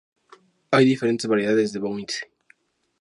[0.71, 2.15] Hay diferentes variedades de Bounty.